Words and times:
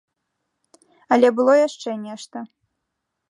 Але 1.17 1.27
было 1.39 1.53
яшчэ 1.67 1.89
нешта. 2.05 2.37